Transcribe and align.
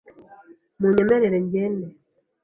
Munyemerere 0.79 1.37
ngende. 1.45 1.87